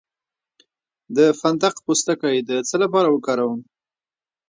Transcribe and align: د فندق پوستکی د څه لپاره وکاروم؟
د 1.15 1.17
فندق 1.39 1.75
پوستکی 1.85 2.35
د 2.49 2.51
څه 2.69 2.75
لپاره 2.83 3.07
وکاروم؟ 3.11 3.61